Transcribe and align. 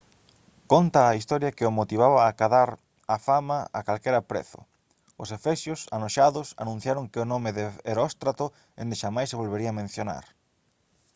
conta 0.71 1.01
a 1.07 1.17
historia 1.19 1.55
que 1.57 1.67
o 1.69 1.75
motivaba 1.79 2.19
acadar 2.23 2.69
a 3.15 3.17
fama 3.27 3.57
a 3.79 3.81
calquera 3.87 4.25
prezo 4.31 4.59
os 5.23 5.29
efesios 5.37 5.79
anoxados 5.97 6.47
anunciaron 6.63 7.09
que 7.11 7.21
o 7.23 7.29
nome 7.33 7.49
de 7.57 7.63
heróstrato 7.89 8.45
endexamais 8.81 9.29
se 9.29 9.39
volvería 9.41 9.77
mencionar 9.81 10.25